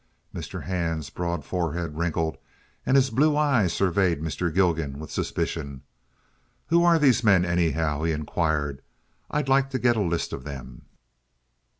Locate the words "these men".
6.97-7.45